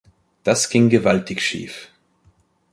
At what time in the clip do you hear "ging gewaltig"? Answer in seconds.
0.71-1.43